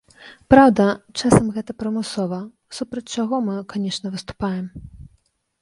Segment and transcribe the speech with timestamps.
[0.53, 0.85] Праўда,
[1.19, 2.39] часам гэта прымусова,
[2.79, 4.65] супраць чаго мы, канечне, выступаем.